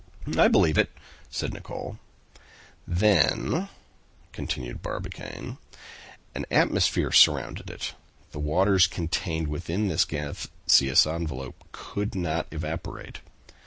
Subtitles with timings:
[0.35, 0.89] "I believe it,"
[1.29, 1.99] said Nicholl.
[2.87, 3.69] "Then,"
[4.31, 5.59] continued Barbicane,
[6.33, 7.93] "an atmosphere surrounded it,
[8.31, 13.19] the waters contained within this gaseous envelope could not evaporate.